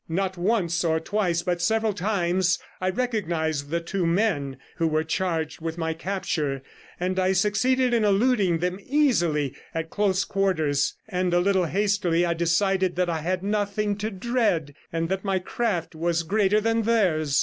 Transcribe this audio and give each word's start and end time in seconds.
Not 0.09 0.35
once 0.35 0.83
or 0.83 0.99
twice, 0.99 1.43
but 1.43 1.61
several 1.61 1.93
times, 1.93 2.57
I 2.81 2.89
recognized 2.89 3.69
the 3.69 3.81
two 3.81 4.07
men 4.07 4.57
who 4.77 4.87
were 4.87 5.03
charged 5.03 5.61
with 5.61 5.77
my 5.77 5.93
capture, 5.93 6.63
and 6.99 7.19
I 7.19 7.33
succeeded 7.33 7.93
in 7.93 8.03
eluding 8.03 8.57
them 8.57 8.79
easily 8.83 9.53
at 9.75 9.91
close 9.91 10.23
quarters; 10.23 10.95
and 11.07 11.35
a 11.35 11.39
little 11.39 11.65
hastily 11.65 12.25
I 12.25 12.33
decided 12.33 12.95
that 12.95 13.11
I 13.11 13.19
had 13.19 13.43
nothing 13.43 13.95
to 13.97 14.09
dread, 14.09 14.73
and 14.91 15.07
that 15.09 15.23
my 15.23 15.37
craft 15.37 15.93
was 15.93 16.23
greater 16.23 16.59
than 16.59 16.81
theirs. 16.81 17.39